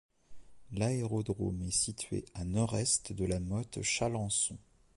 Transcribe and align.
L'aérodrome 0.71 1.61
est 1.61 1.69
situé 1.69 2.25
à 2.33 2.43
Nord-Est 2.43 3.13
de 3.13 3.23
La 3.23 3.39
Motte-Chalancon. 3.39 4.57